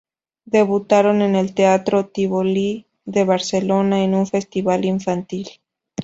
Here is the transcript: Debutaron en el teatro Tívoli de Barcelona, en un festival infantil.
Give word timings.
Debutaron 0.45 1.21
en 1.21 1.35
el 1.35 1.53
teatro 1.53 2.07
Tívoli 2.07 2.87
de 3.05 3.23
Barcelona, 3.23 4.03
en 4.03 4.15
un 4.15 4.25
festival 4.25 4.83
infantil. 4.83 5.47